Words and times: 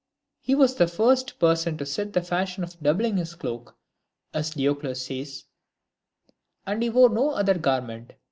VII. 0.01 0.37
He 0.39 0.55
was 0.55 0.73
the 0.73 0.87
first 0.87 1.37
person 1.37 1.77
to 1.77 1.85
set 1.85 2.13
the 2.13 2.23
fashion 2.23 2.63
of 2.63 2.79
doubling 2.81 3.17
his 3.17 3.35
cloak, 3.35 3.77
as 4.33 4.55
Diocles 4.55 5.05
says, 5.05 5.43
and 6.65 6.81
he 6.81 6.89
wore 6.89 7.11
no 7.11 7.29
other 7.35 7.53
garment. 7.59 8.13